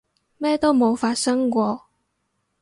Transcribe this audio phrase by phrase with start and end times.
[0.39, 1.85] 咩都冇發生過